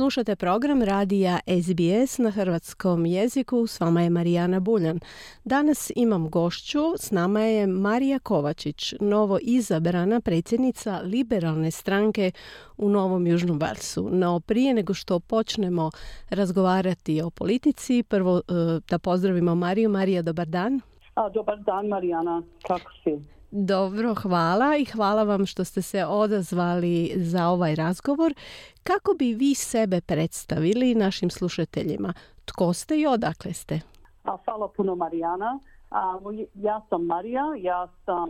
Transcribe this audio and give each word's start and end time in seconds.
Slušate 0.00 0.36
program 0.36 0.82
radija 0.82 1.38
SBS 1.62 2.18
na 2.18 2.30
hrvatskom 2.30 3.06
jeziku, 3.06 3.66
s 3.66 3.80
vama 3.80 4.02
je 4.02 4.10
Marijana 4.10 4.60
Buljan. 4.60 5.00
Danas 5.44 5.92
imam 5.96 6.30
gošću, 6.30 6.80
s 6.98 7.10
nama 7.10 7.40
je 7.40 7.66
Marija 7.66 8.18
Kovačić, 8.18 8.94
novo 9.00 9.38
izabrana 9.42 10.20
predsjednica 10.20 11.00
liberalne 11.04 11.70
stranke 11.70 12.32
u 12.76 12.88
Novom 12.88 13.26
Južnom 13.26 13.58
Valsu. 13.58 14.08
No 14.12 14.40
prije 14.40 14.74
nego 14.74 14.94
što 14.94 15.20
počnemo 15.20 15.90
razgovarati 16.30 17.22
o 17.22 17.30
politici, 17.30 18.02
prvo 18.02 18.36
e, 18.38 18.42
da 18.90 18.98
pozdravimo 18.98 19.54
Mariju. 19.54 19.90
Marija, 19.90 20.22
dobar 20.22 20.46
dan. 20.46 20.80
A, 21.14 21.28
dobar 21.28 21.58
dan 21.58 21.86
Marijana, 21.86 22.42
kako 22.66 22.90
si? 23.04 23.39
Dobro, 23.50 24.14
hvala 24.14 24.76
i 24.76 24.84
hvala 24.84 25.22
vam 25.22 25.46
što 25.46 25.64
ste 25.64 25.82
se 25.82 26.04
odazvali 26.04 27.12
za 27.16 27.48
ovaj 27.48 27.74
razgovor. 27.74 28.34
Kako 28.82 29.14
bi 29.18 29.34
vi 29.34 29.54
sebe 29.54 30.00
predstavili 30.00 30.94
našim 30.94 31.30
slušateljima? 31.30 32.12
Tko 32.44 32.72
ste 32.72 32.98
i 33.00 33.06
odakle 33.06 33.52
ste? 33.52 33.80
A, 34.24 34.36
hvala 34.44 34.68
puno 34.68 34.94
Marijana. 34.94 35.58
A, 35.90 36.18
ja 36.54 36.80
sam 36.88 37.04
Marija, 37.06 37.44
ja 37.58 37.88
sam 38.04 38.28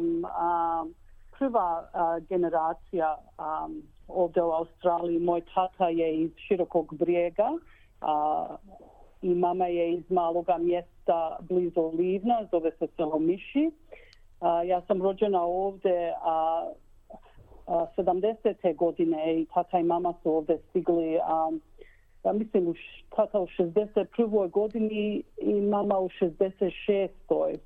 prva 1.38 1.88
generacija 2.28 3.16
ovdje 4.08 4.42
u 4.42 4.50
Australiji. 4.50 5.18
Moj 5.18 5.42
tata 5.54 5.88
je 5.88 6.16
iz 6.22 6.30
Širokog 6.36 6.94
brijega 6.94 7.48
i 9.22 9.34
mama 9.34 9.66
je 9.66 9.94
iz 9.94 10.10
maloga 10.10 10.58
mjesta 10.58 11.38
blizu 11.40 11.92
Livna, 11.98 12.46
zove 12.50 12.70
se 12.78 12.86
selo 12.96 13.18
Miši 13.18 13.70
ja 14.66 14.82
sam 14.86 15.02
rođena 15.02 15.42
ovdje 15.42 16.14
a, 16.22 16.66
a 17.66 17.86
70. 17.96 18.76
godine 18.76 19.40
i 19.40 19.46
tata 19.54 19.78
i 19.78 19.82
mama 19.82 20.14
su 20.22 20.34
ovdje 20.34 20.58
stigli 20.70 21.18
a, 21.24 21.50
ja 22.24 22.32
mislim 22.32 22.68
u 22.68 22.74
tata 23.16 23.40
u 23.40 23.46
61. 23.46 24.50
godini 24.50 25.22
i 25.36 25.60
mama 25.60 25.98
u 25.98 26.08
66. 26.08 27.08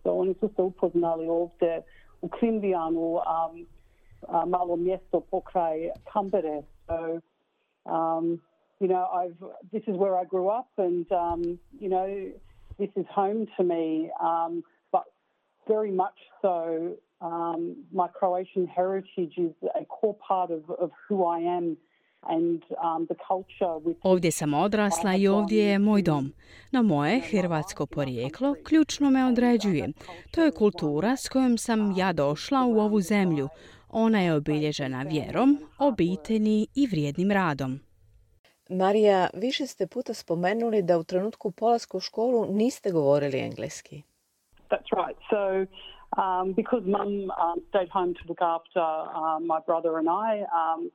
So, 0.02 0.12
oni 0.12 0.34
su 0.34 0.50
se 0.56 0.62
upoznali 0.62 1.28
ovdje 1.28 1.82
u 2.22 2.28
Krimvijanu, 2.28 3.16
a, 3.16 3.50
a, 4.28 4.44
malo 4.46 4.76
mjesto 4.76 5.20
pokraj 5.20 5.90
Kambere. 6.12 6.62
So, 6.86 7.20
um, 7.84 8.40
you 8.80 8.88
know, 8.88 9.06
I've, 9.12 9.36
this 9.72 9.82
is 9.86 9.96
where 9.96 10.16
I 10.16 10.24
grew 10.24 10.48
up 10.60 10.68
and, 10.76 11.06
um, 11.12 11.58
you 11.80 11.88
know, 11.88 12.32
this 12.78 12.90
is 12.96 13.06
home 13.14 13.46
to 13.56 13.62
me. 13.62 14.10
Um, 14.20 14.62
very 15.68 15.92
much 15.92 16.18
so. 16.42 16.96
Um, 17.20 17.60
my 17.92 18.08
Croatian 18.18 18.66
heritage 18.66 19.34
is 19.38 19.54
a 19.82 19.84
core 19.84 20.16
part 20.28 20.50
of, 20.50 20.62
of 20.70 20.90
who 21.08 21.24
I 21.24 21.40
am. 21.58 21.76
And, 22.26 22.62
um, 22.82 23.06
the 23.06 23.14
culture 23.28 23.74
with 23.84 23.96
ovdje 24.02 24.32
sam 24.32 24.54
odrasla 24.54 25.14
i 25.14 25.28
ovdje 25.28 25.64
je 25.64 25.78
moj 25.78 26.02
dom. 26.02 26.32
No 26.72 26.82
moje 26.82 27.20
hrvatsko 27.20 27.86
porijeklo 27.86 28.54
ključno 28.64 29.10
me 29.10 29.26
određuje. 29.26 29.92
To 30.30 30.42
je 30.42 30.50
kultura 30.50 31.16
s 31.16 31.28
kojom 31.28 31.58
sam 31.58 31.94
ja 31.96 32.12
došla 32.12 32.64
u 32.66 32.78
ovu 32.78 33.00
zemlju. 33.00 33.48
Ona 33.90 34.20
je 34.20 34.34
obilježena 34.34 35.02
vjerom, 35.02 35.58
obitelji 35.78 36.66
i 36.74 36.86
vrijednim 36.86 37.30
radom. 37.30 37.80
Marija, 38.68 39.28
više 39.34 39.66
ste 39.66 39.86
puta 39.86 40.14
spomenuli 40.14 40.82
da 40.82 40.98
u 40.98 41.04
trenutku 41.04 41.50
polaska 41.50 41.96
u 41.96 42.00
školu 42.00 42.46
niste 42.46 42.90
govorili 42.90 43.38
engleski. 43.38 44.02
That's 44.70 44.86
right. 44.92 45.16
So, 45.30 45.66
um, 46.20 46.52
because 46.52 46.82
mum 46.86 47.30
um, 47.40 47.62
stayed 47.70 47.88
home 47.88 48.14
to 48.14 48.20
look 48.28 48.40
after 48.40 48.80
um, 48.80 49.46
my 49.46 49.60
brother 49.60 49.98
and 49.98 50.08
I, 50.08 50.42
um, 50.54 50.90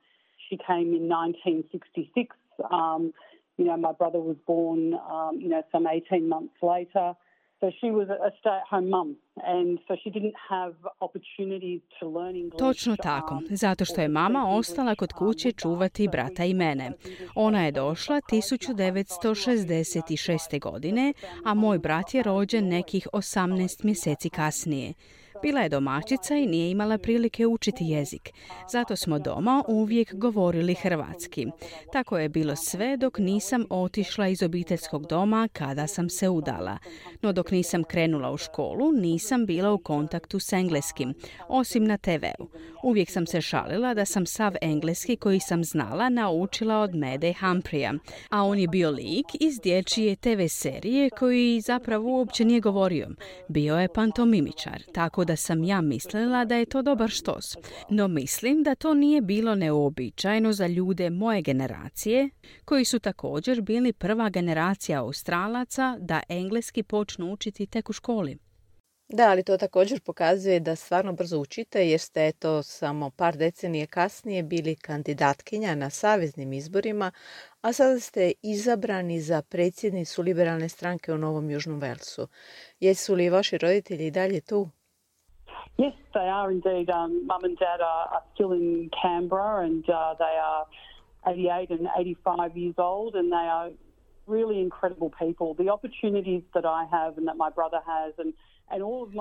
she 0.50 0.58
came 0.58 0.94
in 0.94 1.08
1966. 1.08 2.36
Um, 2.72 3.14
you 3.58 3.66
know, 3.66 3.78
my 3.78 3.92
brother 3.92 4.20
was 4.20 4.38
born, 4.48 4.94
um, 4.94 5.38
you 5.40 5.50
know, 5.50 5.62
some 5.72 5.86
18 5.86 6.28
months 6.30 6.54
later. 6.62 7.14
So 7.60 7.72
she 7.80 7.92
was 7.92 8.10
a 8.10 8.32
stay-at-home 8.40 8.90
mum. 8.90 9.18
Točno 12.58 12.96
tako, 12.96 13.42
zato 13.50 13.86
što 13.86 14.02
je 14.02 14.08
mama 14.08 14.50
ostala 14.50 14.96
kod 14.96 15.14
kuće 15.14 15.52
čuvati 15.52 16.08
brata 16.08 16.46
i 16.46 16.54
mene. 16.54 16.92
Ona 17.36 17.66
je 17.66 17.72
došla 17.72 18.16
1966. 18.16 20.60
godine, 20.60 21.14
a 21.46 21.54
moj 21.54 21.80
brat 21.80 22.14
je 22.14 22.24
rođen 22.24 22.68
nekih 22.68 23.08
18 23.14 23.86
mjeseci 23.86 24.30
kasnije. 24.30 24.94
Bila 25.42 25.62
je 25.62 25.70
domaćica 25.70 26.36
i 26.36 26.48
nije 26.48 26.72
imala 26.72 26.98
prilike 26.98 27.48
učiti 27.48 27.84
jezik. 27.84 28.30
Zato 28.72 28.96
smo 28.96 29.20
doma 29.20 29.64
uvijek 29.68 30.16
govorili 30.16 30.76
hrvatski. 30.76 31.48
Tako 31.94 32.18
je 32.18 32.30
bilo 32.30 32.56
sve 32.56 32.98
dok 32.98 33.18
nisam 33.18 33.66
otišla 33.70 34.28
iz 34.28 34.44
obiteljskog 34.44 35.08
doma 35.08 35.48
kada 35.54 35.88
sam 35.88 36.10
se 36.10 36.30
udala. 36.30 36.78
No 37.22 37.34
dok 37.34 37.52
nisam 37.52 37.84
krenula 37.84 38.32
u 38.32 38.38
školu, 38.38 38.92
nisam 38.92 39.46
bila 39.46 39.72
u 39.72 39.78
kontaktu 39.78 40.40
s 40.40 40.54
engleskim, 40.54 41.14
osim 41.48 41.86
na 41.86 41.98
TV-u. 41.98 42.48
Uvijek 42.84 43.10
sam 43.10 43.28
se 43.28 43.42
šalila 43.42 43.94
da 43.94 44.06
sam 44.06 44.26
sav 44.26 44.54
engleski 44.62 45.16
koji 45.16 45.40
sam 45.40 45.64
znala 45.64 46.10
naučila 46.10 46.82
od 46.82 46.96
Mede 46.96 47.34
Humphreya, 47.40 47.94
a 48.30 48.44
on 48.44 48.60
je 48.60 48.68
bio 48.68 48.92
lik 48.92 49.26
iz 49.40 49.60
dječje 49.64 50.16
TV 50.16 50.46
serije 50.50 51.10
koji 51.10 51.62
zapravo 51.62 52.18
uopće 52.18 52.46
nije 52.46 52.60
govorio. 52.60 53.08
Bio 53.48 53.76
je 53.76 53.94
pantomimičar, 53.94 54.84
tako 54.94 55.26
sam 55.36 55.64
ja 55.64 55.82
mislila 55.82 56.46
da 56.46 56.56
je 56.56 56.66
to 56.66 56.82
dobar 56.82 57.10
štos. 57.10 57.58
No 57.90 58.08
mislim 58.08 58.64
da 58.64 58.76
to 58.76 58.94
nije 58.94 59.22
bilo 59.22 59.56
neobičajno 59.56 60.54
za 60.54 60.68
ljude 60.68 61.10
moje 61.10 61.42
generacije, 61.42 62.30
koji 62.66 62.86
su 62.86 63.00
također 63.00 63.62
bili 63.62 63.94
prva 63.94 64.30
generacija 64.30 65.00
Australaca 65.00 65.98
da 66.00 66.22
engleski 66.30 66.84
počnu 66.84 67.34
učiti 67.34 67.66
tek 67.66 67.90
u 67.90 67.94
školi. 67.94 68.38
Da, 69.12 69.30
ali 69.30 69.44
to 69.44 69.58
također 69.58 70.02
pokazuje 70.02 70.60
da 70.60 70.76
stvarno 70.76 71.14
brzo 71.14 71.40
učite 71.40 71.90
jer 71.90 72.00
ste 72.00 72.32
to 72.32 72.64
samo 72.64 73.10
par 73.10 73.38
decenije 73.38 73.88
kasnije 73.88 74.44
bili 74.44 74.76
kandidatkinja 74.76 75.76
na 75.76 75.90
saveznim 75.90 76.54
izborima, 76.54 77.12
a 77.62 77.74
sada 77.74 78.00
ste 78.00 78.32
izabrani 78.42 79.22
za 79.22 79.42
predsjednicu 79.42 80.22
liberalne 80.22 80.70
stranke 80.70 81.14
u 81.14 81.18
Novom 81.18 81.50
Južnom 81.50 81.80
Velsu. 81.80 82.28
Jesu 82.80 83.16
li 83.16 83.30
vaši 83.30 83.58
roditelji 83.58 84.12
dalje 84.12 84.42
tu? 84.42 84.70
Yes, 85.78 85.94
they 86.14 86.20
are 86.20 86.52
indeed. 86.52 86.90
Um, 86.90 87.26
Mum 87.28 87.44
and 87.44 87.58
Dad 87.58 87.82
are, 87.82 88.08
are 88.14 88.24
still 88.36 88.52
in 88.52 88.90
Canberra 89.02 89.66
and 89.66 89.88
uh, 89.90 90.16
they 90.20 90.38
are 90.42 90.66
88 91.28 91.70
and 91.70 91.88
85 91.98 92.58
years 92.58 92.76
old 92.78 93.16
and 93.16 93.32
they 93.32 93.36
are 93.36 93.70
really 94.28 94.60
incredible 94.60 95.12
people. 95.18 95.54
The 95.54 95.70
opportunities 95.70 96.44
that 96.54 96.66
I 96.66 96.86
have 96.92 97.18
and 97.18 97.28
that 97.28 97.38
my 97.38 97.50
brother 97.50 97.80
has 97.86 98.14
and 98.18 98.34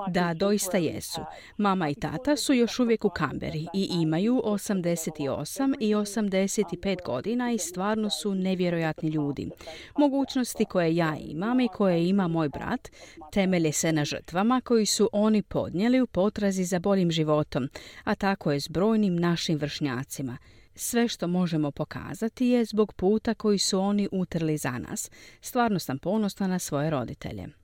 Da, 0.07 0.33
doista 0.33 0.77
jesu. 0.77 1.21
Mama 1.57 1.89
i 1.89 1.95
tata 1.95 2.35
su 2.35 2.53
još 2.53 2.79
uvijek 2.79 3.05
u 3.05 3.09
Kamberi 3.09 3.67
i 3.73 3.87
imaju 3.91 4.41
88 4.45 5.75
i 5.79 5.95
85 5.95 6.97
godina 7.05 7.51
i 7.51 7.57
stvarno 7.57 8.09
su 8.09 8.35
nevjerojatni 8.35 9.09
ljudi. 9.09 9.49
Mogućnosti 9.97 10.65
koje 10.65 10.95
ja 10.95 11.15
imam 11.15 11.59
i 11.59 11.67
koje 11.67 12.09
ima 12.09 12.27
moj 12.27 12.49
brat 12.49 12.89
temelje 13.31 13.71
se 13.71 13.91
na 13.91 14.05
žrtvama 14.05 14.61
koji 14.61 14.85
su 14.85 15.09
oni 15.11 15.41
podnijeli 15.41 16.01
u 16.01 16.07
potrazi 16.07 16.63
za 16.63 16.79
boljim 16.79 17.11
životom, 17.11 17.69
a 18.03 18.15
tako 18.15 18.51
je 18.51 18.59
s 18.59 18.67
brojnim 18.67 19.15
našim 19.15 19.57
vršnjacima. 19.57 20.37
Sve 20.75 21.07
što 21.07 21.27
možemo 21.27 21.71
pokazati 21.71 22.47
je 22.47 22.65
zbog 22.65 22.93
puta 22.93 23.33
koji 23.33 23.57
su 23.57 23.79
oni 23.79 24.09
utrli 24.11 24.57
za 24.57 24.71
nas. 24.71 25.11
Stvarno 25.41 25.79
sam 25.79 25.99
ponosna 25.99 26.47
na 26.47 26.59
svoje 26.59 26.89
roditelje. 26.89 27.58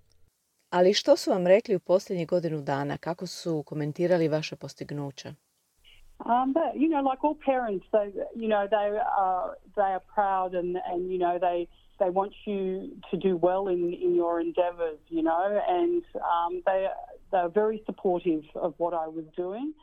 Ali 0.70 0.94
što 0.94 1.16
su 1.16 1.32
vam 1.32 1.48
rekli 1.48 1.76
u 1.76 1.80
posljednjih 1.80 2.28
godinu 2.28 2.62
dana? 2.62 2.98
Kako 2.98 3.28
su 3.28 3.64
komentirali 3.64 4.28
vaše 4.28 4.56
postignuća? 4.56 5.34
Um, 6.26 6.54
but, 6.54 6.76
you 6.76 6.88
know, 6.88 7.02
like 7.02 7.22
all 7.24 7.36
parents, 7.46 7.86
they, 7.92 8.08
you 8.36 8.48
know, 8.48 8.68
they 8.68 8.88
are 9.26 9.58
they 9.76 9.92
are 9.96 10.04
proud 10.16 10.56
and 10.56 10.78
and 10.92 11.12
you 11.12 11.20
know 11.20 11.38
they 11.40 11.68
they 12.00 12.10
want 12.10 12.34
you 12.46 12.62
to 13.12 13.18
do 13.18 13.38
well 13.48 13.68
in 13.68 13.94
in 13.94 14.16
your 14.16 14.40
endeavours, 14.40 15.00
you 15.10 15.22
know, 15.22 15.44
and 15.68 16.04
um, 16.34 16.62
they 16.66 16.88
they 17.32 17.38
are 17.38 17.50
very 17.50 17.84
supportive 17.86 18.44
of 18.56 18.74
what 18.78 18.94
I 18.94 19.08
was 19.08 19.26
doing. 19.36 19.74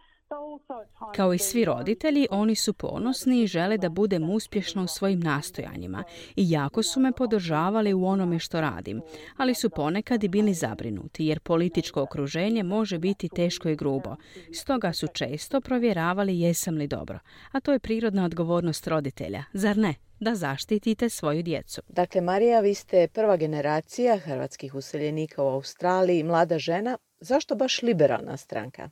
Kao 1.15 1.35
i 1.35 1.39
svi 1.39 1.65
roditelji, 1.65 2.27
oni 2.31 2.55
su 2.55 2.73
ponosni 2.73 3.43
i 3.43 3.47
žele 3.47 3.79
da 3.79 3.89
budem 3.89 4.31
uspješna 4.31 4.83
u 4.83 4.87
svojim 4.87 5.21
nastojanjima 5.21 6.05
i 6.37 6.51
jako 6.51 6.83
su 6.83 7.01
me 7.01 7.13
podržavali 7.13 7.93
u 7.95 8.05
onome 8.05 8.39
što 8.39 8.61
radim, 8.61 9.03
ali 9.37 9.55
su 9.55 9.71
ponekad 9.71 10.25
i 10.25 10.29
bili 10.29 10.55
zabrinuti 10.55 11.27
jer 11.27 11.41
političko 11.41 12.03
okruženje 12.03 12.63
može 12.63 12.99
biti 12.99 13.29
teško 13.29 13.69
i 13.69 13.77
grubo. 13.77 14.17
Stoga 14.55 14.93
su 14.93 15.07
često 15.07 15.61
provjeravali 15.61 16.41
jesam 16.41 16.75
li 16.75 16.87
dobro, 16.87 17.19
a 17.53 17.61
to 17.61 17.73
je 17.73 17.79
prirodna 17.79 18.25
odgovornost 18.25 18.87
roditelja, 18.87 19.45
zar 19.53 19.77
ne? 19.77 19.95
da 20.21 20.35
zaštitite 20.35 21.09
svoju 21.09 21.43
djecu. 21.43 21.83
Dakle, 21.89 22.21
Marija, 22.21 22.61
vi 22.61 22.75
ste 22.75 23.09
prva 23.09 23.37
generacija 23.37 24.19
hrvatskih 24.19 24.75
useljenika 24.75 25.43
u 25.43 25.47
Australiji, 25.47 26.23
mlada 26.23 26.59
žena. 26.59 26.99
Zašto 27.21 27.55
baš 27.55 27.83
liberalna 27.83 28.37
stranka? 28.37 28.91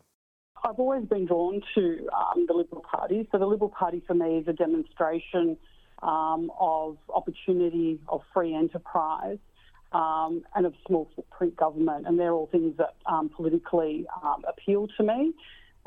I've 0.63 0.79
always 0.79 1.07
been 1.07 1.27
drawn 1.27 1.63
to 1.75 2.09
um, 2.13 2.47
the 2.47 2.55
Liberal 2.55 2.83
Party. 2.83 3.27
So 3.33 3.39
the 3.39 3.47
Liberal 3.47 3.71
Party 3.71 4.03
for 4.07 4.15
me 4.15 4.39
is 4.39 4.49
a 4.49 4.53
demonstration 4.53 5.57
um, 6.03 6.51
of 6.59 6.97
opportunity, 7.09 7.99
of 8.09 8.23
free 8.33 8.55
enterprise, 8.55 9.39
um, 9.93 10.43
and 10.55 10.67
of 10.67 10.75
small 10.87 11.09
footprint 11.17 11.57
government. 11.57 12.07
And 12.07 12.19
they're 12.19 12.33
all 12.33 12.49
things 12.51 12.77
that 12.79 12.95
um, 13.07 13.31
politically 13.31 14.07
um, 14.23 14.45
appeal 14.49 14.89
to 14.97 15.03
me. 15.03 15.33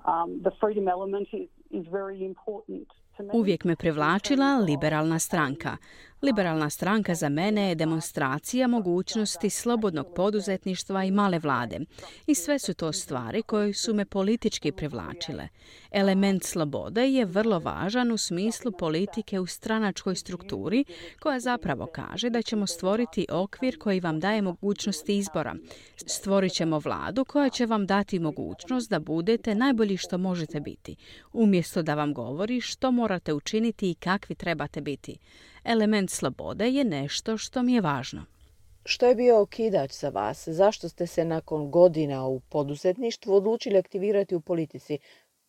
Um, 0.05 0.41
the 0.43 0.51
freedom 0.59 0.87
element 0.87 1.27
is, 1.33 1.47
is 1.71 1.85
very 1.91 2.25
important 2.25 2.87
Uvijek 3.19 3.65
me 3.65 3.75
privlačila 3.75 4.57
liberalna 4.65 5.19
stranka. 5.19 5.77
Liberalna 6.23 6.69
stranka 6.69 7.15
za 7.15 7.29
mene 7.29 7.69
je 7.69 7.75
demonstracija 7.75 8.67
mogućnosti 8.67 9.49
slobodnog 9.49 10.07
poduzetništva 10.15 11.03
i 11.03 11.11
male 11.11 11.39
vlade. 11.39 11.79
I 12.27 12.35
sve 12.35 12.59
su 12.59 12.73
to 12.73 12.93
stvari 12.93 13.41
koje 13.41 13.73
su 13.73 13.93
me 13.93 14.05
politički 14.05 14.71
privlačile. 14.71 15.47
Element 15.91 16.43
slobode 16.43 17.07
je 17.07 17.25
vrlo 17.25 17.59
važan 17.59 18.11
u 18.11 18.17
smislu 18.17 18.71
politike 18.71 19.39
u 19.39 19.45
stranačkoj 19.45 20.15
strukturi 20.15 20.85
koja 21.19 21.39
zapravo 21.39 21.87
kaže 21.93 22.29
da 22.29 22.41
ćemo 22.41 22.67
stvoriti 22.67 23.25
okvir 23.31 23.77
koji 23.79 23.99
vam 23.99 24.19
daje 24.19 24.41
mogućnosti 24.41 25.17
izbora. 25.17 25.55
Stvorit 25.95 26.53
ćemo 26.53 26.79
vladu 26.79 27.25
koja 27.25 27.49
će 27.49 27.65
vam 27.65 27.85
dati 27.85 28.19
mogućnost 28.19 28.89
da 28.89 28.99
budete 28.99 29.55
najbolji 29.55 29.97
što 29.97 30.17
možete 30.17 30.59
biti, 30.59 30.95
umjesto 31.33 31.81
da 31.81 31.95
vam 31.95 32.13
govori 32.13 32.61
što 32.61 32.91
morate 32.91 33.33
učiniti 33.33 33.91
i 33.91 33.95
kakvi 33.95 34.35
trebate 34.35 34.81
biti 34.81 35.17
element 35.63 36.09
slobode 36.09 36.69
je 36.69 36.83
nešto 36.83 37.37
što 37.37 37.63
mi 37.63 37.73
je 37.73 37.81
važno. 37.81 38.25
Što 38.85 39.05
je 39.05 39.15
bio 39.15 39.41
okidač 39.41 39.91
za 39.91 40.09
vas? 40.09 40.47
Zašto 40.47 40.89
ste 40.89 41.07
se 41.07 41.25
nakon 41.25 41.71
godina 41.71 42.27
u 42.27 42.39
poduzetništvu 42.39 43.33
odlučili 43.35 43.77
aktivirati 43.77 44.35
u 44.35 44.41
politici? 44.41 44.97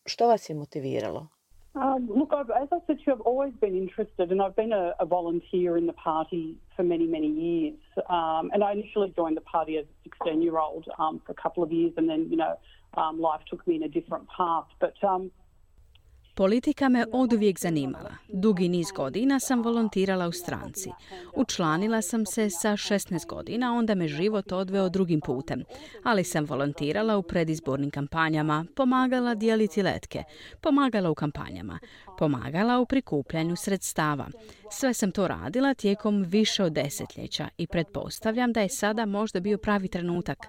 Što 0.05 0.27
vas 0.27 0.49
je 0.49 0.55
motiviralo? 0.55 1.27
Um, 1.75 2.09
look, 2.19 2.31
I've, 2.31 2.49
as 2.51 2.69
I 2.71 2.79
said 2.87 2.97
to 2.99 3.03
you, 3.05 3.13
I've 3.13 3.27
always 3.31 3.53
been 3.59 3.75
interested, 3.75 4.31
and 4.31 4.41
I've 4.41 4.55
been 4.55 4.71
a, 4.71 4.95
a 4.97 5.05
volunteer 5.05 5.77
in 5.77 5.87
the 5.87 5.97
party 6.11 6.55
for 6.75 6.83
many, 6.83 7.05
many 7.05 7.27
years. 7.27 7.79
Um, 8.09 8.49
and 8.53 8.63
I 8.63 8.71
initially 8.71 9.11
joined 9.13 9.35
the 9.35 9.41
party 9.41 9.77
as 9.77 9.85
a 9.85 10.09
16 10.23 10.41
year 10.41 10.57
old 10.57 10.85
um, 10.97 11.21
for 11.25 11.33
a 11.33 11.35
couple 11.35 11.63
of 11.63 11.73
years, 11.73 11.91
and 11.97 12.09
then, 12.09 12.27
you 12.29 12.37
know, 12.37 12.55
um, 12.95 13.19
life 13.19 13.41
took 13.49 13.67
me 13.67 13.75
in 13.75 13.83
a 13.83 13.89
different 13.89 14.25
path. 14.29 14.67
But 14.79 14.95
um, 15.03 15.31
Politika 16.37 16.89
me 16.89 17.05
oduvijek 17.11 17.59
zanimala. 17.59 18.15
Dugi 18.27 18.69
niz 18.69 18.87
godina 18.95 19.39
sam 19.39 19.61
volontirala 19.61 20.27
u 20.27 20.31
stranci. 20.31 20.89
Učlanila 21.35 22.01
sam 22.01 22.25
se 22.25 22.49
sa 22.49 22.71
16 22.71 23.27
godina, 23.27 23.73
onda 23.73 23.95
me 23.95 24.07
život 24.07 24.51
odveo 24.51 24.89
drugim 24.89 25.21
putem. 25.21 25.63
Ali 26.03 26.23
sam 26.23 26.45
volontirala 26.45 27.17
u 27.17 27.23
predizbornim 27.23 27.91
kampanjama, 27.91 28.65
pomagala 28.75 29.35
dijeliti 29.35 29.83
letke, 29.83 30.23
pomagala 30.61 31.09
u 31.09 31.15
kampanjama, 31.15 31.79
pomagala 32.17 32.79
u 32.79 32.85
prikupljanju 32.85 33.55
sredstava. 33.55 34.27
Sve 34.71 34.93
sam 34.93 35.11
to 35.11 35.27
radila 35.27 35.73
tijekom 35.73 36.23
više 36.23 36.63
od 36.63 36.73
desetljeća 36.73 37.47
i 37.57 37.67
pretpostavljam 37.67 38.53
da 38.53 38.61
je 38.61 38.69
sada 38.69 39.05
možda 39.05 39.39
bio 39.39 39.57
pravi 39.57 39.87
trenutak. 39.87 40.47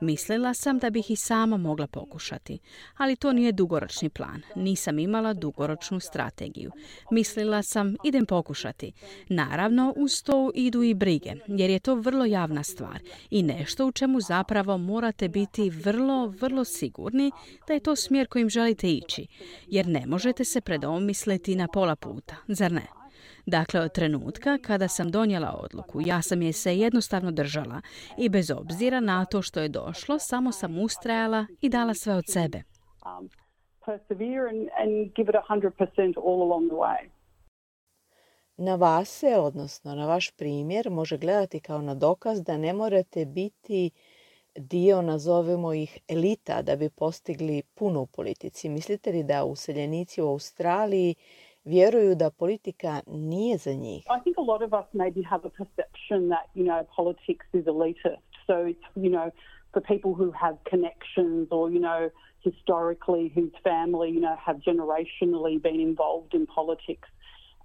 Mislila 0.00 0.54
sam 0.54 0.78
da 0.78 0.90
bih 0.90 1.10
i 1.10 1.16
sama 1.16 1.56
mogla 1.56 1.86
pokušati, 1.86 2.58
ali 2.96 3.16
to 3.16 3.32
nije 3.32 3.52
dugoročni 3.52 4.08
plan. 4.08 4.42
Nisam 4.56 4.98
imala 4.98 5.27
dugoročnu 5.34 6.00
strategiju. 6.00 6.70
Mislila 7.10 7.62
sam 7.62 7.94
idem 8.04 8.26
pokušati. 8.26 8.92
Naravno, 9.28 9.94
uz 9.96 10.22
to 10.22 10.50
idu 10.54 10.82
i 10.82 10.94
brige, 10.94 11.32
jer 11.46 11.70
je 11.70 11.78
to 11.78 11.94
vrlo 11.94 12.24
javna 12.24 12.62
stvar 12.62 13.00
i 13.30 13.42
nešto 13.42 13.86
u 13.86 13.92
čemu 13.92 14.20
zapravo 14.20 14.78
morate 14.78 15.28
biti 15.28 15.70
vrlo, 15.70 16.26
vrlo 16.26 16.64
sigurni 16.64 17.32
da 17.66 17.74
je 17.74 17.80
to 17.80 17.96
smjer 17.96 18.26
kojim 18.26 18.50
želite 18.50 18.92
ići, 18.92 19.26
jer 19.66 19.86
ne 19.86 20.06
možete 20.06 20.44
se 20.44 20.60
predomisliti 20.60 21.56
na 21.56 21.68
pola 21.68 21.96
puta, 21.96 22.36
zar 22.48 22.72
ne? 22.72 22.86
Dakle, 23.46 23.80
od 23.80 23.92
trenutka 23.92 24.58
kada 24.58 24.88
sam 24.88 25.10
donijela 25.10 25.60
odluku, 25.62 26.00
ja 26.06 26.22
sam 26.22 26.42
je 26.42 26.52
se 26.52 26.78
jednostavno 26.78 27.30
držala 27.30 27.80
i 28.18 28.28
bez 28.28 28.50
obzira 28.50 29.00
na 29.00 29.24
to 29.24 29.42
što 29.42 29.60
je 29.60 29.68
došlo, 29.68 30.18
samo 30.18 30.52
sam 30.52 30.78
ustrajala 30.78 31.46
i 31.60 31.68
dala 31.68 31.94
sve 31.94 32.14
od 32.14 32.24
sebe. 32.28 32.62
Um, 33.88 33.94
na 38.56 38.74
vas 38.74 39.08
se, 39.08 39.36
odnosno 39.38 39.94
na 39.94 40.06
vaš 40.06 40.30
primjer, 40.30 40.90
može 40.90 41.18
gledati 41.18 41.60
kao 41.60 41.82
na 41.82 41.94
dokaz 41.94 42.42
da 42.42 42.56
ne 42.56 42.72
morate 42.72 43.24
biti 43.24 43.90
dio, 44.56 45.02
nazovemo 45.02 45.72
ih, 45.72 45.98
elita 46.08 46.62
da 46.62 46.76
bi 46.76 46.90
postigli 46.90 47.62
puno 47.74 48.00
u 48.00 48.06
politici. 48.06 48.68
Mislite 48.68 49.10
li 49.10 49.22
da 49.22 49.44
useljenici 49.44 50.22
u 50.22 50.28
Australiji 50.28 51.14
vjeruju 51.64 52.14
da 52.14 52.30
politika 52.30 53.00
nije 53.06 53.56
za 53.56 53.72
njih. 53.72 54.04
I 54.18 54.22
think 54.22 54.38
a 54.38 54.42
lot 54.42 54.62
of 54.62 54.72
us 54.72 54.86
maybe 54.92 55.28
have 55.30 55.42
a 55.44 55.50
perception 55.50 56.28
that, 56.28 56.46
you 56.54 56.64
know, 56.64 56.84
politics 56.96 57.46
is 57.52 57.66
elitist. 57.66 58.27
So 58.48 58.64
it's, 58.64 58.82
you 58.96 59.10
know, 59.10 59.30
for 59.72 59.80
people 59.80 60.14
who 60.14 60.32
have 60.32 60.58
connections 60.64 61.48
or, 61.52 61.70
you 61.70 61.78
know, 61.78 62.10
historically 62.40 63.30
whose 63.34 63.52
family, 63.62 64.10
you 64.10 64.20
know, 64.20 64.36
have 64.44 64.56
generationally 64.56 65.62
been 65.62 65.80
involved 65.80 66.34
in 66.34 66.46
politics. 66.46 67.08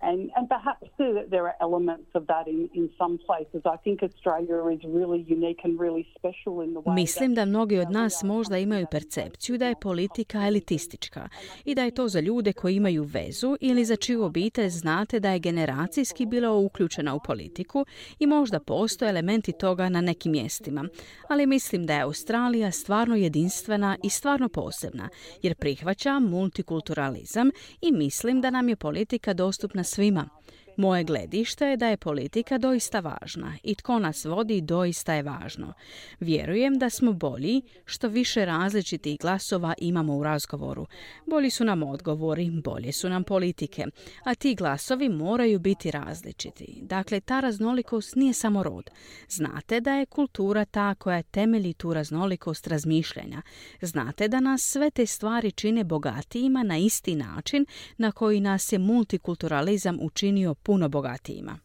And, 0.09 0.31
and 0.35 0.45
perhaps 0.50 0.88
there 1.33 1.45
are 1.50 1.55
elements 1.61 2.09
of 2.13 2.23
that 2.27 2.45
in, 2.47 2.69
in 2.73 2.89
some 2.97 3.17
places. 3.27 3.61
I 3.75 3.77
think 3.83 4.03
Australia 4.03 4.59
is 4.75 4.81
really 4.97 5.21
unique 5.38 5.61
and 5.63 5.79
really 5.79 6.05
special 6.17 6.53
in 6.65 6.73
the 6.73 6.81
way 6.81 6.94
Mislim 6.95 7.35
da 7.35 7.45
mnogi 7.45 7.77
od 7.79 7.91
nas 7.91 8.23
možda 8.23 8.57
imaju 8.57 8.88
percepciju 8.91 9.57
da 9.57 9.67
je 9.67 9.75
politika 9.81 10.47
elitistička 10.47 11.29
i 11.65 11.75
da 11.75 11.83
je 11.83 11.91
to 11.91 12.07
za 12.07 12.19
ljude 12.19 12.53
koji 12.53 12.75
imaju 12.75 13.03
vezu 13.03 13.57
ili 13.61 13.85
za 13.85 13.95
čiju 13.95 14.23
obitelj 14.23 14.69
znate 14.69 15.19
da 15.19 15.31
je 15.31 15.39
generacijski 15.39 16.25
bila 16.25 16.51
uključena 16.51 17.15
u 17.15 17.19
politiku 17.25 17.85
i 18.19 18.27
možda 18.27 18.59
postoje 18.59 19.09
elementi 19.09 19.51
toga 19.51 19.89
na 19.89 20.01
nekim 20.01 20.31
mjestima. 20.31 20.85
Ali 21.29 21.45
mislim 21.45 21.85
da 21.85 21.94
je 21.94 22.01
Australija 22.01 22.71
stvarno 22.71 23.15
jedinstvena 23.15 23.97
i 24.03 24.09
stvarno 24.09 24.49
posebna 24.49 25.09
jer 25.41 25.56
prihvaća 25.56 26.19
multikulturalizam 26.19 27.51
i 27.81 27.91
mislim 27.91 28.41
da 28.41 28.49
nam 28.49 28.69
je 28.69 28.75
politika 28.75 29.33
dostupna 29.33 29.83
svima. 29.94 30.30
Moje 30.77 31.03
gledište 31.03 31.65
je 31.67 31.77
da 31.77 31.87
je 31.87 31.97
politika 31.97 32.57
doista 32.57 32.99
važna 32.99 33.57
i 33.63 33.75
tko 33.75 33.99
nas 33.99 34.25
vodi 34.25 34.61
doista 34.61 35.13
je 35.13 35.23
važno. 35.23 35.73
Vjerujem 36.19 36.79
da 36.79 36.89
smo 36.89 37.13
bolji 37.13 37.61
što 37.85 38.07
više 38.07 38.45
različitih 38.45 39.19
glasova 39.19 39.73
imamo 39.77 40.17
u 40.17 40.23
razgovoru. 40.23 40.87
Bolji 41.25 41.49
su 41.49 41.65
nam 41.65 41.83
odgovori, 41.83 42.49
bolje 42.63 42.91
su 42.91 43.09
nam 43.09 43.23
politike, 43.23 43.85
a 44.23 44.35
ti 44.35 44.55
glasovi 44.55 45.09
moraju 45.09 45.59
biti 45.59 45.91
različiti. 45.91 46.79
Dakle, 46.81 47.19
ta 47.19 47.39
raznolikost 47.39 48.15
nije 48.15 48.33
samo 48.33 48.63
rod. 48.63 48.89
Znate 49.29 49.80
da 49.80 49.94
je 49.94 50.06
kultura 50.06 50.65
ta 50.65 50.95
koja 50.95 51.21
temelji 51.21 51.73
tu 51.73 51.94
raznolikost 51.94 52.68
razmišljanja. 52.68 53.42
Znate 53.81 54.27
da 54.27 54.39
nas 54.39 54.61
sve 54.61 54.92
te 54.92 55.06
stvari 55.06 55.51
čine 55.51 55.83
bogatijima 55.83 56.63
na 56.63 56.77
isti 56.77 57.15
način 57.15 57.65
na 57.97 58.11
koji 58.11 58.39
nas 58.39 58.71
je 58.71 58.80
multikulturalizam 58.80 59.97
učinio 60.01 60.56
puno 60.63 60.89
bogatijima. 60.89 61.59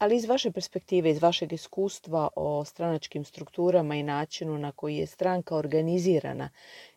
Ali 0.00 0.16
iz 0.16 0.24
vaše 0.28 0.50
perspektive, 0.52 1.10
iz 1.10 1.22
vašeg 1.22 1.52
iskustva 1.52 2.28
o 2.36 2.64
stranačkim 2.64 3.24
strukturama 3.24 3.94
i 3.94 4.02
načinu 4.02 4.58
na 4.58 4.72
koji 4.72 4.96
je 4.96 5.06
stranka 5.06 5.56
organizirana, 5.56 6.48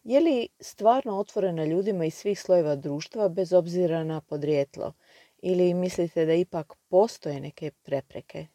je 0.04 0.20
li 0.20 0.48
stvarno 0.60 1.18
otvorena 1.18 1.66
ljudima 1.66 2.06
iz 2.06 2.14
svih 2.14 2.40
slojeva 2.40 2.76
društva 2.76 3.30
bez 3.30 3.54
obzira 3.54 4.04
na 4.04 4.22
podrijetlo? 4.22 4.94
Ili 5.42 5.74
mislite 5.74 6.26
da 6.26 6.34
ipak 6.34 6.74
postoje 6.90 7.40
neke 7.40 7.72
prepreke? 7.72 8.48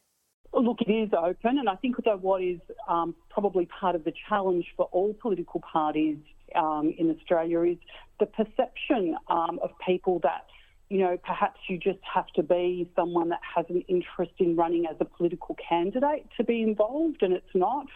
Look, 0.52 0.80
it 0.80 0.88
is 0.88 1.12
open, 1.12 1.58
and 1.58 1.68
I 1.68 1.76
think 1.80 1.96
that 1.96 2.20
what 2.20 2.42
is 2.42 2.60
um, 2.88 3.14
probably 3.34 3.66
part 3.80 3.96
of 3.96 4.02
the 4.02 4.12
challenge 4.28 4.66
for 4.76 4.87
all 4.92 5.12
political 5.22 5.60
parties 5.72 6.18
um, 6.54 6.94
in 6.98 7.10
Australia 7.10 7.60
is 7.72 7.78
the 8.18 8.26
perception 8.26 9.02
um, 9.28 9.58
of 9.64 9.70
people 9.90 10.14
that 10.28 10.42
you 10.90 10.99
know, 10.99 11.18
perhaps 11.23 11.61
you 11.68 11.78
just 11.78 11.99
have 12.14 12.26
to 12.28 12.42
be 12.42 12.90
someone 12.97 13.28
that 13.28 13.40
has 13.57 13.66
an 13.68 13.83
interest 13.88 14.33
in 14.38 14.57
running 14.57 14.87
as 14.87 14.97
a 15.00 15.04
political 15.04 15.57
candidate 15.68 16.26
to 16.37 16.45
be 16.45 16.62
involved, 16.62 17.23
and 17.23 17.33
it's 17.33 17.54
not. 17.54 17.87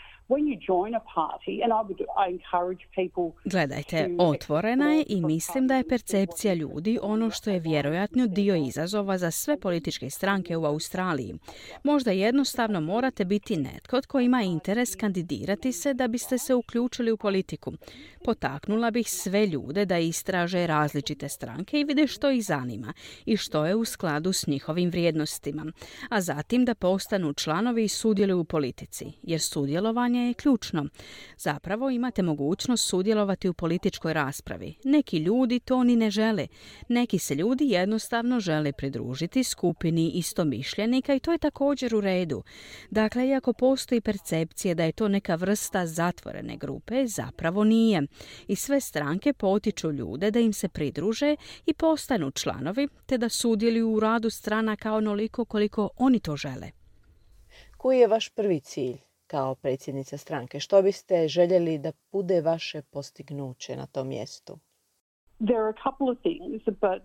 Gledajte, 3.44 4.10
otvorena 4.18 4.92
je 4.92 5.04
i 5.08 5.20
mislim 5.20 5.66
da 5.66 5.76
je 5.76 5.88
percepcija 5.88 6.54
ljudi 6.54 6.98
ono 7.02 7.30
što 7.30 7.50
je 7.50 7.60
vjerojatno 7.60 8.26
dio 8.26 8.54
izazova 8.54 9.18
za 9.18 9.30
sve 9.30 9.60
političke 9.60 10.10
stranke 10.10 10.56
u 10.56 10.64
Australiji. 10.64 11.34
Možda 11.84 12.10
jednostavno 12.10 12.80
morate 12.80 13.24
biti 13.24 13.56
netko 13.56 14.00
tko 14.00 14.20
ima 14.20 14.42
interes 14.42 14.96
kandidirati 14.96 15.72
se 15.72 15.94
da 15.94 16.08
biste 16.08 16.38
se 16.38 16.54
uključili 16.54 17.12
u 17.12 17.16
politiku. 17.16 17.72
Potaknula 18.24 18.90
bih 18.90 19.10
sve 19.10 19.46
ljude 19.46 19.84
da 19.84 19.98
istraže 19.98 20.66
različite 20.66 21.28
stranke 21.28 21.80
i 21.80 21.84
vide 21.84 22.06
što 22.06 22.30
ih 22.30 22.44
zanima 22.44 22.92
i 23.26 23.36
što 23.36 23.66
je 23.66 23.74
u 23.74 23.84
skladu 23.84 24.32
s 24.32 24.46
njihovim 24.46 24.90
vrijednostima, 24.90 25.72
a 26.08 26.20
zatim 26.20 26.64
da 26.64 26.74
postanu 26.74 27.32
članovi 27.32 27.84
i 27.84 27.88
sudjeluju 27.88 28.40
u 28.40 28.44
politici, 28.44 29.12
jer 29.22 29.40
sudjelovanje 29.40 30.21
je 30.26 30.34
ključno. 30.34 30.86
Zapravo 31.36 31.90
imate 31.90 32.22
mogućnost 32.22 32.88
sudjelovati 32.88 33.48
u 33.48 33.54
političkoj 33.54 34.12
raspravi. 34.12 34.74
Neki 34.84 35.18
ljudi 35.18 35.60
to 35.60 35.84
ni 35.84 35.96
ne 35.96 36.10
žele. 36.10 36.46
Neki 36.88 37.18
se 37.18 37.34
ljudi 37.34 37.68
jednostavno 37.68 38.40
žele 38.40 38.72
pridružiti 38.72 39.44
skupini 39.44 40.10
istomišljenika 40.10 41.14
i 41.14 41.20
to 41.20 41.32
je 41.32 41.38
također 41.38 41.94
u 41.94 42.00
redu. 42.00 42.42
Dakle, 42.90 43.28
iako 43.28 43.52
postoji 43.52 44.00
percepcija 44.00 44.74
da 44.74 44.84
je 44.84 44.92
to 44.92 45.08
neka 45.08 45.34
vrsta 45.34 45.86
zatvorene 45.86 46.56
grupe, 46.56 47.06
zapravo 47.06 47.64
nije. 47.64 48.02
I 48.48 48.56
sve 48.56 48.80
stranke 48.80 49.32
potiču 49.32 49.92
ljude 49.92 50.30
da 50.30 50.40
im 50.40 50.52
se 50.52 50.68
pridruže 50.68 51.36
i 51.66 51.74
postanu 51.74 52.30
članovi, 52.30 52.88
te 53.06 53.18
da 53.18 53.28
sudjeluju 53.28 53.90
u 53.90 54.00
radu 54.00 54.30
stranaka 54.30 54.94
onoliko 54.94 55.44
koliko 55.44 55.90
oni 55.96 56.20
to 56.20 56.36
žele. 56.36 56.70
Koji 57.76 57.98
je 57.98 58.06
vaš 58.06 58.28
prvi 58.28 58.60
cilj 58.60 59.11
kao 59.32 59.54
predsjednica 59.54 60.16
stranke? 60.16 60.60
Što 60.60 60.82
biste 60.82 61.28
željeli 61.28 61.78
da 61.78 61.92
bude 62.12 62.40
vaše 62.40 62.82
postignuće 62.82 63.76
na 63.76 63.86
tom 63.86 64.08
mjestu? 64.08 64.58
There 65.38 65.60
are 65.64 65.72
a 65.76 65.82
couple 65.84 66.06
of 66.12 66.18
things, 66.28 66.62
but 66.64 66.98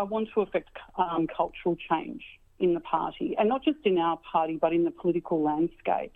I 0.00 0.02
want 0.14 0.26
to 0.34 0.40
affect 0.46 0.74
um, 1.04 1.26
cultural 1.38 1.76
change 1.88 2.22
in 2.64 2.70
the 2.76 2.84
party, 2.96 3.28
and 3.38 3.48
not 3.48 3.62
just 3.68 3.82
in 3.90 3.96
our 3.98 4.18
party, 4.32 4.54
but 4.64 4.72
in 4.72 4.82
the 4.88 4.94
political 5.02 5.38
landscape. 5.50 6.14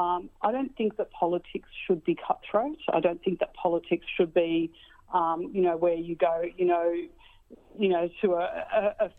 Um, 0.00 0.20
I 0.46 0.52
don't 0.56 0.74
think 0.78 0.90
that 0.96 1.08
politics 1.22 1.70
should 1.84 2.02
be 2.10 2.14
cutthroat. 2.28 2.80
I 2.98 3.00
don't 3.06 3.22
think 3.24 3.36
that 3.42 3.50
politics 3.64 4.06
should 4.16 4.32
be, 4.44 4.52
um, 5.18 5.38
you 5.56 5.62
know, 5.66 5.76
where 5.84 6.00
you 6.08 6.14
go, 6.30 6.36
you 6.58 6.66
know, 6.72 6.88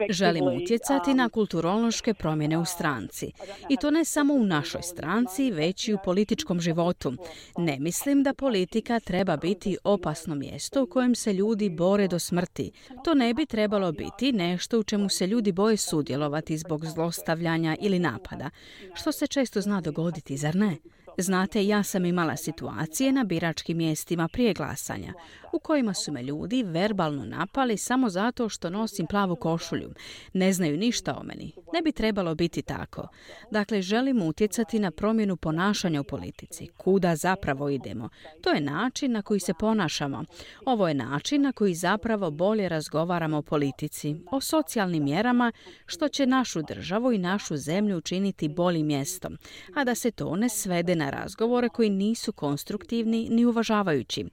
Želim 0.09 0.45
utjecati 0.47 1.13
na 1.13 1.23
um, 1.23 1.29
kulturološke 1.29 2.13
promjene 2.13 2.57
u 2.57 2.65
stranci. 2.65 3.31
I 3.69 3.77
to 3.77 3.91
ne 3.91 4.05
samo 4.05 4.33
u 4.33 4.43
našoj 4.43 4.81
stranci, 4.81 5.51
već 5.51 5.87
i 5.87 5.93
u 5.93 5.97
političkom 6.03 6.59
životu. 6.59 7.13
Ne 7.57 7.77
mislim 7.79 8.23
da 8.23 8.33
politika 8.33 8.99
treba 8.99 9.37
biti 9.37 9.77
opasno 9.83 10.35
mjesto 10.35 10.83
u 10.83 10.87
kojem 10.87 11.15
se 11.15 11.33
ljudi 11.33 11.69
bore 11.69 12.07
do 12.07 12.19
smrti. 12.19 12.71
To 13.03 13.13
ne 13.13 13.33
bi 13.33 13.45
trebalo 13.45 13.91
biti 13.91 14.31
nešto 14.31 14.79
u 14.79 14.83
čemu 14.83 15.09
se 15.09 15.27
ljudi 15.27 15.51
boje 15.51 15.77
sudjelovati 15.77 16.57
zbog 16.57 16.85
zlostavljanja 16.85 17.75
ili 17.79 17.99
napada, 17.99 18.49
što 18.93 19.11
se 19.11 19.27
često 19.27 19.61
zna 19.61 19.81
dogoditi, 19.81 20.37
zar 20.37 20.55
ne? 20.55 20.77
Znate, 21.19 21.67
ja 21.67 21.83
sam 21.83 22.05
imala 22.05 22.37
situacije 22.37 23.11
na 23.11 23.23
biračkim 23.23 23.77
mjestima 23.77 24.27
prije 24.27 24.53
glasanja 24.53 25.13
u 25.57 25.59
kojima 25.59 25.93
su 25.93 26.11
me 26.11 26.23
ljudi 26.23 26.63
verbalno 26.63 27.25
napali 27.25 27.77
samo 27.77 28.09
zato 28.09 28.49
što 28.49 28.69
nosim 28.69 29.07
plavu 29.07 29.35
košulju. 29.35 29.89
Ne 30.33 30.53
znaju 30.53 30.77
ništa 30.77 31.17
o 31.19 31.23
meni. 31.23 31.51
Ne 31.73 31.81
bi 31.81 31.91
trebalo 31.91 32.35
biti 32.35 32.61
tako. 32.61 33.07
Dakle, 33.51 33.81
želim 33.81 34.21
utjecati 34.21 34.79
na 34.79 34.91
promjenu 34.91 35.35
ponašanja 35.35 36.01
u 36.01 36.03
politici. 36.03 36.67
Kuda 36.77 37.15
zapravo 37.15 37.69
idemo? 37.69 38.09
To 38.41 38.49
je 38.49 38.61
način 38.61 39.11
na 39.11 39.21
koji 39.21 39.39
se 39.39 39.53
ponašamo. 39.53 40.23
Ovo 40.65 40.87
je 40.87 40.93
način 40.93 41.41
na 41.41 41.51
koji 41.51 41.73
zapravo 41.73 42.31
bolje 42.31 42.69
razgovaramo 42.69 43.37
o 43.37 43.41
politici, 43.41 44.15
o 44.31 44.41
socijalnim 44.41 45.03
mjerama, 45.03 45.51
što 45.85 46.07
će 46.07 46.25
našu 46.25 46.61
državu 46.61 47.13
i 47.13 47.17
našu 47.17 47.57
zemlju 47.57 47.97
učiniti 47.97 48.49
boljim 48.49 48.87
mjestom, 48.87 49.37
a 49.75 49.83
da 49.83 49.95
se 49.95 50.11
to 50.11 50.35
ne 50.35 50.49
svede 50.49 50.95
na 50.95 51.09
razgovore 51.09 51.69
koji 51.69 51.89
nisu 51.89 52.33
konstruktivni 52.33 53.27
ni 53.29 53.45
uvažavajući. 53.45 54.25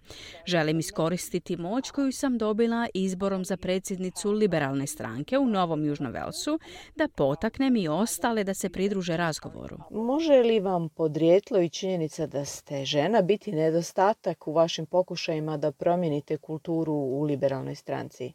Želim 0.47 0.79
iskoristiti 0.79 1.14
moć 1.59 1.91
koju 1.91 2.13
sam 2.13 2.39
dobila 2.39 2.89
izborom 2.95 3.45
za 3.45 3.57
predsjednicu 3.57 4.33
liberalne 4.33 4.87
stranke 4.87 5.39
u 5.39 5.47
Novom 5.47 5.85
Južnom 5.85 6.13
Velsu 6.13 6.59
da 6.97 7.09
potaknem 7.09 7.77
i 7.77 7.89
ostale 7.89 8.45
da 8.45 8.55
se 8.55 8.71
pridruže 8.71 9.17
razgovoru. 9.17 9.77
Može 9.91 10.43
li 10.43 10.61
vam 10.61 10.89
podrijetlo 10.89 11.61
i 11.61 11.69
činjenica 11.69 12.27
da 12.27 12.45
ste 12.45 12.85
žena 12.85 13.23
biti 13.23 13.53
nedostatak 13.53 14.49
u 14.49 14.53
vašim 14.53 14.87
pokušajima 14.87 15.57
da 15.57 15.73
promijenite 15.73 16.37
kulturu 16.37 16.93
u 16.93 17.23
liberalnoj 17.23 17.75
stranci? 17.75 18.33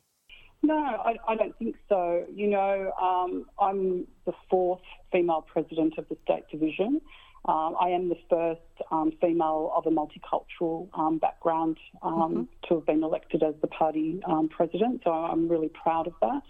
No, 0.61 0.75
I, 1.11 1.13
I 1.33 1.35
don't 1.37 1.55
think 1.57 1.75
so. 1.87 2.25
You 2.35 2.49
know, 2.49 2.91
um, 3.07 3.45
I'm 3.57 4.05
the 4.25 4.33
fourth 4.49 4.83
female 5.11 5.43
president 5.53 5.97
of 5.97 6.05
the 6.05 6.15
state 6.23 6.45
division. 6.51 6.99
Um, 7.49 7.75
I 7.81 7.89
am 7.89 8.09
the 8.09 8.17
first 8.29 8.61
um, 8.91 9.11
female 9.19 9.73
of 9.75 9.87
a 9.87 9.89
multicultural 9.89 10.87
um, 10.93 11.17
background 11.17 11.77
um, 12.03 12.13
mm-hmm. 12.13 12.41
to 12.67 12.75
have 12.75 12.85
been 12.85 13.01
elected 13.01 13.41
as 13.41 13.55
the 13.61 13.67
party 13.67 14.21
um, 14.27 14.49
president, 14.49 15.01
so 15.03 15.09
I'm 15.09 15.49
really 15.49 15.69
proud 15.69 16.05
of 16.05 16.13
that. 16.21 16.43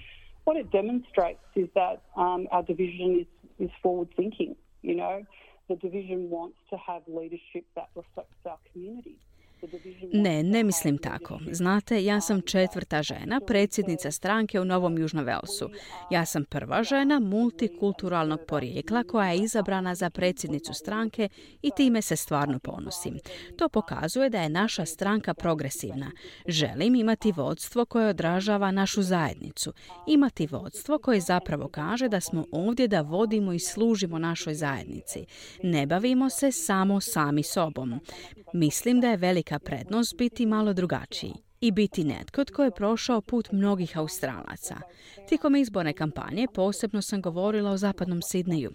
What 0.44 0.58
it 0.58 0.70
demonstrates 0.72 1.40
is 1.56 1.70
that 1.74 2.02
um, 2.18 2.50
our 2.52 2.64
division 2.64 3.22
is, 3.22 3.68
is 3.68 3.72
forward 3.82 4.10
thinking. 4.18 4.58
You 4.82 4.96
know, 4.96 5.26
the 5.70 5.78
division 5.78 6.30
wants 6.30 6.58
to 6.70 6.76
have 6.76 7.04
leadership 7.08 7.64
that 7.78 7.88
reflects 7.96 8.36
our 8.46 8.58
community. 8.74 9.16
Ne, 10.14 10.44
ne 10.44 10.64
mislim 10.64 10.98
tako. 10.98 11.40
Znate, 11.52 12.04
ja 12.04 12.22
sam 12.22 12.42
četvrta 12.42 13.04
žena, 13.04 13.40
predsjednica 13.48 14.12
stranke 14.12 14.60
u 14.60 14.66
Novom 14.66 14.98
Južnom 14.98 15.26
Velsu. 15.26 15.70
Ja 16.12 16.26
sam 16.26 16.44
prva 16.44 16.84
žena 16.84 17.20
multikulturalnog 17.20 18.40
porijekla 18.48 19.04
koja 19.04 19.32
je 19.32 19.40
izabrana 19.40 19.96
za 19.96 20.10
predsjednicu 20.10 20.74
stranke 20.74 21.30
i 21.62 21.72
time 21.78 22.02
se 22.02 22.16
stvarno 22.16 22.60
ponosim. 22.60 23.20
To 23.58 23.70
pokazuje 23.70 24.30
da 24.30 24.42
je 24.42 24.50
naša 24.50 24.86
stranka 24.86 25.34
progresivna. 25.34 26.12
Želim 26.48 26.96
imati 26.96 27.32
vodstvo 27.32 27.86
koje 27.86 28.10
odražava 28.10 28.72
našu 28.72 29.02
zajednicu. 29.02 29.74
Imati 30.08 30.48
vodstvo 30.48 31.00
koje 31.00 31.20
zapravo 31.20 31.68
kaže 31.68 32.08
da 32.08 32.20
smo 32.22 32.46
ovdje 32.52 32.88
da 32.88 33.02
vodimo 33.02 33.54
i 33.54 33.60
služimo 33.60 34.20
našoj 34.20 34.54
zajednici. 34.54 35.26
Ne 35.64 35.86
bavimo 35.86 36.30
se 36.30 36.52
samo 36.52 37.00
sami 37.02 37.44
sobom. 37.44 38.00
Mislim 38.54 39.02
da 39.02 39.10
je 39.10 39.18
velika 39.18 39.49
prednost 39.58 40.18
biti 40.18 40.46
malo 40.46 40.74
drugačiji 40.74 41.34
i 41.62 41.72
biti 41.72 42.04
netko 42.04 42.46
tko 42.46 42.64
je 42.64 42.72
prošao 42.72 43.22
put 43.22 43.52
mnogih 43.52 43.98
Australaca. 43.98 44.76
Tijekom 45.28 45.56
izborne 45.56 45.94
kampanje 45.94 46.48
posebno 46.54 47.02
sam 47.02 47.22
govorila 47.22 47.72
o 47.72 47.78
zapadnom 47.78 48.22
Sidneju. 48.22 48.72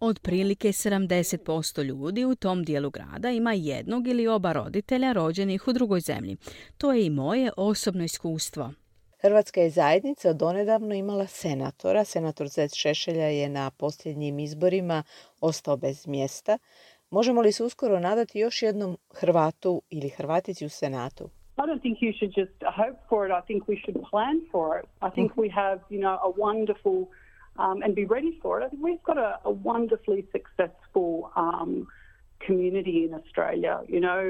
Otprilike 0.00 0.68
70% 0.68 1.82
ljudi 1.82 2.24
u 2.24 2.34
tom 2.34 2.64
dijelu 2.64 2.90
grada 2.90 3.30
ima 3.30 3.52
jednog 3.52 4.08
ili 4.08 4.28
oba 4.28 4.52
roditelja 4.52 5.12
rođenih 5.12 5.68
u 5.68 5.72
drugoj 5.72 6.00
zemlji. 6.00 6.36
To 6.78 6.92
je 6.92 7.06
i 7.06 7.10
moje 7.10 7.50
osobno 7.56 8.04
iskustvo. 8.04 8.72
Hrvatska 9.20 9.60
je 9.60 9.70
zajednica 9.70 10.32
donedavno 10.32 10.94
imala 10.94 11.26
senatora. 11.26 12.04
Senator 12.04 12.48
Zec 12.48 12.74
Šešelja 12.74 13.26
je 13.26 13.48
na 13.48 13.70
posljednjim 13.70 14.38
izborima 14.38 15.02
ostao 15.40 15.76
bez 15.76 16.06
mjesta. 16.06 16.58
Možemo 17.10 17.40
li 17.40 17.52
se 17.52 17.64
uskoro 17.64 18.00
nadati 18.00 18.38
još 18.38 18.62
jednom 18.62 18.96
Hrvatu 19.14 19.82
ili 19.90 20.08
Hrvatici 20.08 20.66
u 20.66 20.68
Senatu? 20.68 21.24
I 21.58 21.66
don't 21.66 21.82
think 21.82 21.98
you 22.00 22.12
should 22.18 22.34
just 22.36 22.62
hope 22.76 22.98
for 23.08 23.26
it. 23.26 23.32
I 23.32 23.46
think 23.46 23.68
we 23.68 23.76
should 23.82 23.98
plan 24.10 24.36
for 24.52 24.78
it. 24.78 24.86
I 25.02 25.10
think 25.14 25.32
we 25.36 25.48
have, 25.50 25.78
you 25.90 26.00
know, 26.00 26.16
a 26.28 26.30
wonderful 26.46 26.98
um, 27.64 27.82
and 27.84 27.94
be 27.94 28.06
ready 28.16 28.32
for 28.42 28.52
it. 28.58 28.66
I 28.66 28.68
think 28.70 28.82
we've 28.88 29.06
got 29.10 29.18
a, 29.18 29.30
a 29.44 29.50
wonderfully 29.50 30.22
successful 30.36 31.10
um, 31.36 31.86
community 32.46 32.98
in 33.06 33.14
Australia. 33.20 33.74
You 33.94 34.00
know, 34.00 34.24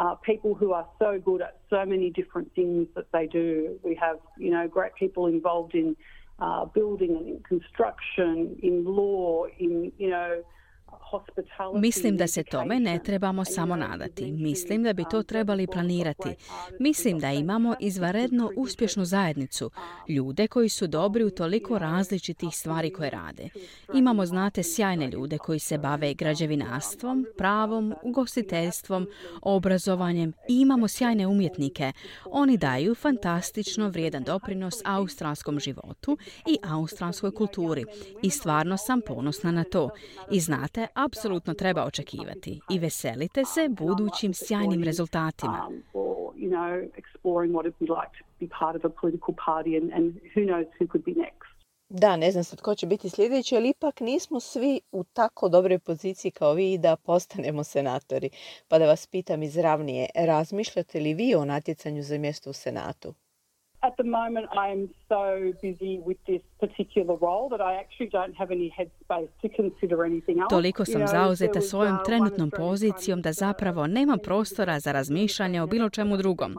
uh, 0.00 0.14
people 0.30 0.52
who 0.60 0.68
are 0.78 0.86
so 0.98 1.10
good 1.28 1.40
at 1.48 1.54
so 1.70 1.80
many 1.84 2.08
different 2.10 2.48
things 2.54 2.86
that 2.94 3.06
they 3.12 3.26
do. 3.26 3.78
We 3.88 3.94
have, 4.06 4.18
you 4.44 4.50
know, 4.54 4.68
great 4.68 4.94
people 5.02 5.26
involved 5.26 5.74
in 5.74 5.96
uh, 6.38 6.64
building 6.66 7.12
and 7.18 7.26
in 7.28 7.40
construction, 7.54 8.56
in 8.62 8.84
law, 8.84 9.46
in, 9.58 9.92
you 9.98 10.10
know, 10.10 10.32
Mislim 11.74 12.16
da 12.16 12.26
se 12.26 12.42
tome 12.42 12.80
ne 12.80 12.98
trebamo 13.04 13.44
samo 13.44 13.76
nadati. 13.76 14.32
Mislim 14.32 14.82
da 14.82 14.92
bi 14.92 15.04
to 15.10 15.22
trebali 15.22 15.66
planirati. 15.66 16.28
Mislim 16.80 17.18
da 17.18 17.32
imamo 17.32 17.74
izvaredno 17.80 18.50
uspješnu 18.56 19.04
zajednicu. 19.04 19.70
Ljude 20.08 20.48
koji 20.48 20.68
su 20.68 20.86
dobri 20.86 21.24
u 21.24 21.30
toliko 21.30 21.78
različitih 21.78 22.56
stvari 22.56 22.92
koje 22.92 23.10
rade. 23.10 23.48
Imamo, 23.94 24.26
znate, 24.26 24.62
sjajne 24.62 25.10
ljude 25.10 25.38
koji 25.38 25.58
se 25.58 25.78
bave 25.78 26.14
građevinarstvom, 26.14 27.26
pravom, 27.38 27.94
ugostiteljstvom, 28.02 29.08
obrazovanjem 29.42 30.32
i 30.48 30.60
imamo 30.60 30.88
sjajne 30.88 31.26
umjetnike. 31.26 31.92
Oni 32.24 32.56
daju 32.56 32.94
fantastično 32.94 33.88
vrijedan 33.88 34.22
doprinos 34.22 34.74
australskom 34.84 35.60
životu 35.60 36.18
i 36.46 36.58
australskoj 36.62 37.34
kulturi. 37.34 37.84
I 38.22 38.30
stvarno 38.30 38.76
sam 38.76 39.00
ponosna 39.00 39.50
na 39.50 39.64
to. 39.64 39.90
I 40.30 40.40
znate, 40.40 40.86
apsolutno 41.06 41.54
treba 41.54 41.84
očekivati 41.84 42.60
i 42.70 42.78
veselite 42.78 43.44
se 43.44 43.68
budućim 43.68 44.34
sjajnim 44.34 44.82
rezultatima. 44.82 45.70
Da, 51.88 52.16
ne 52.16 52.30
znam 52.30 52.44
sad 52.44 52.60
ko 52.60 52.74
će 52.74 52.86
biti 52.86 53.10
sljedeći, 53.10 53.56
ali 53.56 53.68
ipak 53.68 54.00
nismo 54.00 54.40
svi 54.40 54.80
u 54.92 55.04
tako 55.04 55.48
dobroj 55.48 55.78
poziciji 55.78 56.30
kao 56.30 56.52
vi 56.52 56.78
da 56.78 56.96
postanemo 56.96 57.64
senatori. 57.64 58.30
Pa 58.68 58.78
da 58.78 58.86
vas 58.86 59.06
pitam 59.06 59.42
izravnije, 59.42 60.08
razmišljate 60.14 61.00
li 61.00 61.14
vi 61.14 61.34
o 61.34 61.44
natjecanju 61.44 62.02
za 62.02 62.18
mjesto 62.18 62.50
u 62.50 62.52
senatu? 62.52 63.14
At 63.80 63.94
the 63.96 64.04
moment, 64.04 64.46
I 64.64 64.72
am 64.72 64.88
so 65.08 65.52
busy 65.62 66.00
with 66.06 66.18
this 66.26 66.42
particular 66.60 67.16
role 67.20 67.48
that 67.50 67.60
I 67.60 67.72
actually 67.82 68.10
don't 68.10 68.36
have 68.38 68.50
any 68.50 68.70
headspace 68.78 69.28
to 69.42 69.48
consider 69.56 70.04
anything 70.04 70.38
else. 70.40 70.50
Toliko 70.50 70.84
sam 70.84 71.06
zauzeta 71.06 71.60
svojom 71.60 71.94
uh, 71.94 72.02
trenutnom 72.04 72.50
pozicijom 72.50 73.22
da 73.22 73.32
zapravo 73.32 73.86
nemam 73.86 74.18
who 74.18 74.24
prostora 74.24 74.80
za 74.80 74.92
razmišljanje 74.92 75.62
o 75.62 75.66
bilo 75.66 75.90
čemu 75.90 76.16
drugom. 76.16 76.56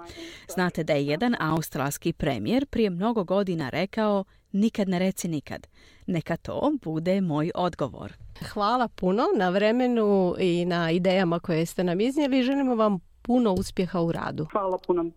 Znate 0.48 0.84
da 0.84 0.94
je 0.94 1.06
jedan 1.06 1.36
australski 1.40 2.14
premijer 2.14 2.66
prije 2.66 2.90
mnogo 2.90 3.24
godina 3.24 3.70
rekao 3.70 4.24
nikad 4.52 4.90
ne 4.90 5.00
reci 5.00 5.28
nikad. 5.28 5.68
Neka 6.08 6.38
to 6.38 6.72
bude 6.84 7.22
moj 7.22 7.52
odgovor. 7.56 8.14
Hvala 8.54 8.88
puno 8.88 9.24
na 9.38 9.50
vremenu 9.50 10.36
i 10.40 10.66
na 10.66 10.92
idejama 10.92 11.40
koje 11.40 11.66
ste 11.66 11.84
nam 11.84 12.02
iznijeli. 12.02 12.44
Želimo 12.44 12.76
vam 12.76 13.00
puno 13.22 13.54
uspjeha 13.54 14.02
u 14.02 14.12
radu. 14.12 14.48
Hvala 14.52 14.78
puno. 14.88 15.12